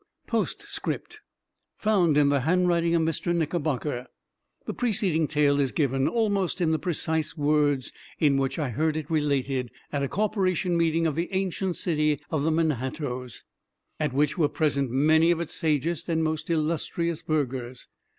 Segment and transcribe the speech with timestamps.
[0.25, 1.19] POSTSCRIPT
[1.77, 3.35] FOUND IN THE HANDWRITING OF MR.
[3.35, 4.07] KNICKERBOCKER
[4.65, 9.11] The preceding Tale is given, almost in the precise words in which I heard it
[9.11, 13.43] related at a Corporation meeting of the ancient city of the Manhattoes,
[13.99, 17.87] at which were present many of its sagest and most illustrious burghers.